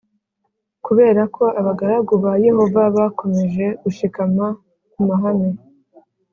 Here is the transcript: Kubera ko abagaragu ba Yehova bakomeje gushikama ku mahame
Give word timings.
Kubera 0.85 1.21
ko 1.35 1.43
abagaragu 1.59 2.13
ba 2.23 2.33
Yehova 2.45 2.81
bakomeje 2.95 3.65
gushikama 3.83 4.45
ku 4.91 4.99
mahame 5.07 5.49